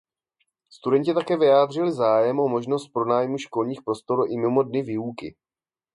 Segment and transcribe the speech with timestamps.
[0.73, 5.35] Studenti také vyjádřili zájem o možnost pronájmu školních prostor i mimo dny výuky.